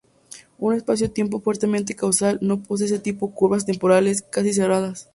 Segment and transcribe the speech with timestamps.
[0.57, 5.09] Un espacio-tiempo fuertemente causal no posee ese tipo curvas temporales "casi-cerradas".